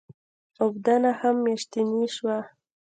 [0.55, 2.37] د اوبدنه هم ماشیني شوه.